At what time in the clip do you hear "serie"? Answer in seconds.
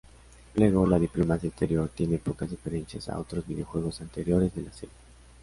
4.73-4.95